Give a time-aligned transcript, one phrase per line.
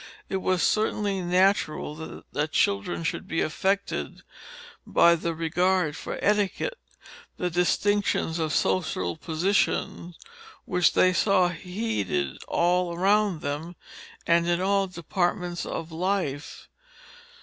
[0.29, 4.23] It was certainly natural that children should be affected
[4.83, 6.79] by the regard for etiquette,
[7.37, 10.15] the distinctions of social position
[10.65, 13.75] which they saw heeded all around them,
[14.25, 16.67] and in all departments of life.